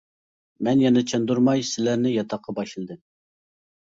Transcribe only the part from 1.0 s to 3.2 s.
چاندۇرماي سىلەرنى ياتاققا باشلىدىم.